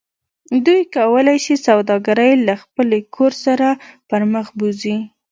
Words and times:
دوی 0.65 0.81
کولی 0.95 1.37
شي 1.45 1.55
سوداګرۍ 1.67 2.31
له 2.47 2.53
خپل 2.63 2.87
کور 3.15 3.31
څخه 3.45 3.69
پرمخ 4.09 4.47
بوځي 4.57 4.97